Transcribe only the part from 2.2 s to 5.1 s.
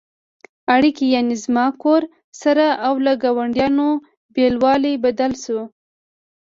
سره او له ګاونډیانو بېلوالی